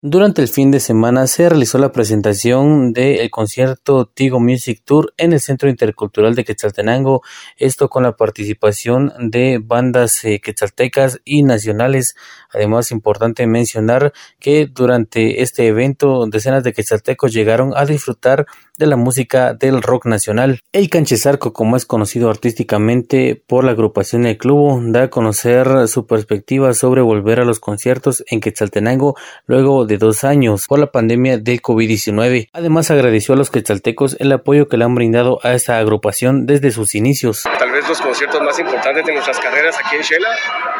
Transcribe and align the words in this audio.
Durante 0.00 0.42
el 0.42 0.46
fin 0.46 0.70
de 0.70 0.78
semana 0.78 1.26
se 1.26 1.48
realizó 1.48 1.76
la 1.76 1.90
presentación 1.90 2.92
del 2.92 3.28
concierto 3.30 4.06
Tigo 4.06 4.38
Music 4.38 4.80
Tour 4.84 5.12
en 5.16 5.32
el 5.32 5.40
Centro 5.40 5.68
Intercultural 5.68 6.36
de 6.36 6.44
Quetzaltenango, 6.44 7.22
esto 7.56 7.88
con 7.88 8.04
la 8.04 8.14
participación 8.14 9.12
de 9.18 9.58
bandas 9.60 10.24
eh, 10.24 10.40
quetzaltecas 10.40 11.20
y 11.24 11.42
nacionales. 11.42 12.14
Además, 12.54 12.92
importante 12.92 13.48
mencionar 13.48 14.12
que 14.38 14.68
durante 14.72 15.42
este 15.42 15.66
evento 15.66 16.24
decenas 16.28 16.62
de 16.62 16.72
quetzaltecos 16.72 17.32
llegaron 17.32 17.72
a 17.76 17.84
disfrutar 17.84 18.46
de 18.76 18.86
la 18.86 18.96
música 18.96 19.52
del 19.52 19.82
rock 19.82 20.06
nacional. 20.06 20.60
El 20.70 20.90
Canchesarco, 20.90 21.52
como 21.52 21.76
es 21.76 21.84
conocido 21.84 22.30
artísticamente 22.30 23.42
por 23.48 23.64
la 23.64 23.72
agrupación 23.72 24.22
del 24.22 24.38
club, 24.38 24.92
da 24.92 25.02
a 25.02 25.10
conocer 25.10 25.88
su 25.88 26.06
perspectiva 26.06 26.72
sobre 26.72 27.02
volver 27.02 27.40
a 27.40 27.44
los 27.44 27.58
conciertos 27.58 28.22
en 28.28 28.40
Quetzaltenango 28.40 29.16
luego 29.46 29.87
de 29.88 29.98
dos 29.98 30.22
años 30.22 30.66
por 30.68 30.78
la 30.78 30.92
pandemia 30.92 31.38
del 31.38 31.60
COVID-19. 31.60 32.50
Además 32.52 32.90
agradeció 32.90 33.34
a 33.34 33.36
los 33.36 33.50
quetzaltecos 33.50 34.16
el 34.20 34.30
apoyo 34.30 34.68
que 34.68 34.76
le 34.76 34.84
han 34.84 34.94
brindado 34.94 35.40
a 35.42 35.54
esta 35.54 35.78
agrupación 35.78 36.46
desde 36.46 36.70
sus 36.70 36.94
inicios. 36.94 37.42
Tal 37.58 37.72
vez 37.72 37.88
los 37.88 38.00
conciertos 38.00 38.40
más 38.42 38.58
importantes 38.58 39.04
de 39.04 39.12
nuestras 39.12 39.40
carreras 39.40 39.76
aquí 39.78 39.96
en 39.96 40.02
Shela, 40.02 40.28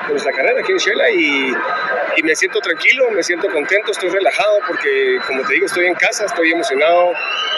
de 0.07 0.13
nuestra 0.13 0.33
carrera 0.33 0.61
aquí 0.61 0.73
en 0.73 0.79
Shela 0.79 1.11
y, 1.11 1.53
y 2.17 2.23
me 2.23 2.37
siento 2.37 2.61
tranquilo, 2.61 3.05
me 3.11 3.23
siento 3.23 3.49
contento, 3.49 3.91
estoy 3.91 4.11
relajado 4.11 4.59
porque 4.69 5.19
como 5.27 5.43
te 5.43 5.55
digo 5.55 5.67
estoy 5.67 5.87
en 5.87 5.95
casa, 5.95 6.27
estoy 6.27 6.53
emocionado 6.53 7.13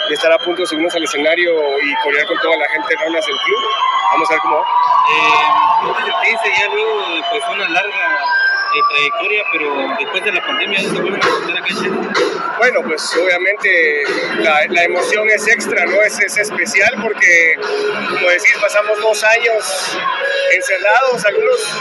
de 0.09 0.15
estar 0.15 0.31
a 0.31 0.37
punto 0.39 0.61
de 0.61 0.67
subirnos 0.67 0.95
al 0.95 1.03
escenario 1.03 1.51
y 1.83 1.95
corear 2.03 2.25
con 2.25 2.37
toda 2.39 2.57
la 2.57 2.67
gente 2.69 2.95
rolas 3.05 3.25
del 3.27 3.37
club. 3.37 3.59
Vamos 4.13 4.29
a 4.29 4.33
ver 4.33 4.41
cómo 4.41 4.55
va. 4.55 4.61
Eh, 4.63 5.71
ya 6.59 6.67
luego 6.67 7.01
pues 7.29 7.43
una 7.53 7.69
larga 7.69 8.40
de 8.73 8.81
trayectoria, 8.89 9.43
pero 9.51 9.95
después 9.99 10.23
de 10.23 10.31
la 10.31 10.41
pandemia 10.41 10.79
Bueno, 12.57 12.81
pues 12.83 13.15
obviamente 13.17 14.03
la, 14.39 14.65
la 14.69 14.83
emoción 14.83 15.29
es 15.29 15.47
extra, 15.47 15.85
¿no? 15.85 16.01
Es, 16.03 16.19
es, 16.19 16.37
especial 16.37 16.91
porque, 17.01 17.55
como 17.57 18.29
decís, 18.29 18.57
pasamos 18.61 18.99
dos 18.99 19.23
años 19.23 19.97
encerrados, 20.53 21.25
algunos 21.25 21.79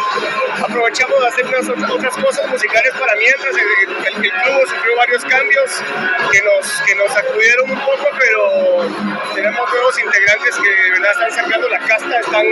aprovechamos 0.63 1.21
de 1.21 1.29
hacer 1.29 1.47
unas 1.47 1.91
otras 1.91 2.17
cosas 2.17 2.49
musicales 2.49 2.93
para 2.99 3.15
mientras, 3.17 3.57
el, 3.57 4.21
club 4.21 4.69
sufrió 4.69 4.97
varios 4.97 5.25
cambios 5.25 5.71
que 6.33 6.43
nos, 6.43 6.81
que 6.87 6.95
nos 6.95 7.13
sacudieron 7.13 7.71
un 7.71 7.81
poco, 7.81 8.09
pero 8.19 8.89
tenemos 9.35 9.71
nuevos 9.71 9.99
integrantes 9.99 10.57
que 10.57 10.91
verdad 10.91 11.13
están 11.13 11.33
sacando 11.33 11.69
la 11.69 11.79
casta, 11.81 12.21
están 12.21 12.47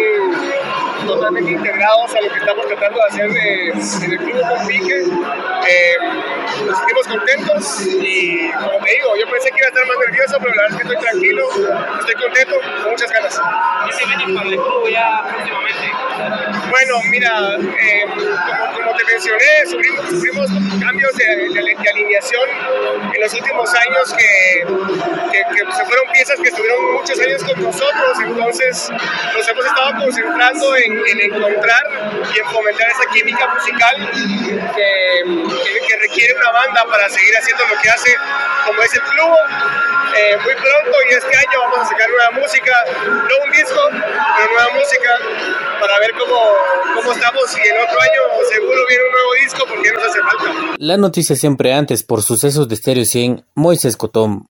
totalmente 1.07 1.51
integrados 1.51 2.15
a 2.15 2.21
lo 2.21 2.29
que 2.31 2.39
estamos 2.39 2.67
tratando 2.67 2.99
de 2.99 3.07
hacer 3.07 3.33
de, 3.33 3.69
en 3.69 4.13
el 4.13 4.19
club 4.19 4.41
con 4.49 4.67
Pique. 4.67 5.01
Eh, 5.69 5.97
nos 6.67 6.79
sentimos 6.79 7.09
contentos 7.09 7.87
y 7.87 8.51
como 8.53 8.85
te 8.85 8.91
digo, 8.93 9.17
yo 9.21 9.31
pensé 9.31 9.51
que 9.51 9.59
iba 9.59 9.67
a 9.67 9.69
estar 9.69 9.87
más 9.87 9.97
nervioso, 10.07 10.37
pero 10.41 10.55
la 10.55 10.63
verdad 10.63 10.71
es 10.71 10.77
que 10.77 10.83
estoy 10.83 11.09
tranquilo, 11.09 11.45
estoy 12.01 12.15
contento, 12.15 12.55
con 12.83 12.91
muchas 12.91 13.13
ganas. 13.13 13.41
¿Qué 13.87 13.93
se 13.93 14.07
viene 14.07 14.35
para 14.35 14.49
el 14.49 14.57
club 14.57 14.89
ya 14.91 15.25
próximamente? 15.29 15.89
Bueno, 16.71 16.95
mira, 17.11 17.57
eh, 17.57 18.05
como, 18.09 18.73
como, 18.75 18.97
te 18.97 19.05
mencioné, 19.05 19.67
sufrimos, 19.67 20.09
sufrimos 20.09 20.47
cambios 20.81 21.15
de, 21.17 21.25
de, 21.25 21.49
de, 21.49 21.91
alineación 21.91 22.49
en 23.15 23.21
los 23.21 23.35
últimos 23.35 23.75
años 23.75 24.15
que, 24.15 24.65
que, 25.33 25.39
que, 25.55 25.73
se 25.73 25.85
fueron 25.85 26.12
piezas 26.12 26.37
que 26.41 26.49
estuvieron 26.49 26.79
muchos 27.09 27.25
años 27.25 27.45
con 27.45 27.62
nosotros, 27.62 28.19
entonces 28.23 28.91
nos 29.34 29.48
hemos 29.48 29.64
estado 29.64 29.92
concentrando 29.98 30.77
en, 30.77 30.92
en 30.92 31.20
encontrar 31.33 31.83
y 32.34 32.39
en 32.39 32.47
fomentar 32.47 32.87
esa 32.91 33.11
química 33.12 33.48
musical 33.55 34.11
que, 34.75 35.98
requiere 36.00 36.33
una 36.34 36.53
banda 36.53 36.84
para 36.91 37.09
seguir 37.09 37.34
haciendo 37.37 37.65
lo 37.67 37.81
que 37.81 37.91
hace 37.91 38.15
como 38.67 38.83
es 38.83 38.95
el 38.95 39.00
club. 39.00 39.37
Eh, 40.17 40.37
muy 40.42 40.55
pronto 40.55 40.97
y 41.11 41.15
este 41.15 41.37
año 41.37 41.61
vamos 41.61 41.78
a 41.81 41.84
sacar 41.87 42.09
nueva 42.09 42.31
música, 42.41 42.73
no 43.05 43.45
un 43.45 43.53
disco, 43.53 43.81
pero 43.91 44.53
nueva 44.53 44.70
música 44.75 45.11
para 45.81 45.99
ver 45.99 46.12
cómo, 46.12 46.41
cómo 46.94 47.12
estamos 47.12 47.44
y 47.56 47.69
el 47.69 47.78
otro 47.78 48.00
año 48.00 48.22
seguro 48.49 48.81
viene 48.88 49.04
un 49.04 49.12
nuevo 49.12 49.34
disco 49.43 49.65
porque 49.69 49.93
nos 49.93 50.04
hace 50.04 50.21
falta. 50.21 50.77
La 50.78 50.97
noticia 50.97 51.37
siempre 51.37 51.75
antes 51.75 52.03
por 52.04 52.22
sucesos 52.22 52.69
de 52.69 52.77
Stereo 52.77 53.04
100, 53.04 53.44
Moisés 53.54 53.97
Cotón. 53.97 54.47